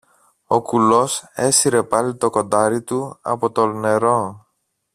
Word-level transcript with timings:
Ο 0.47 0.61
κουλός 0.61 1.23
έσυρε 1.33 1.83
πάλι 1.83 2.15
το 2.15 2.29
κοντάρι 2.29 2.81
του 2.81 3.19
από 3.21 3.51
το 3.51 3.65
νερό 3.67 4.47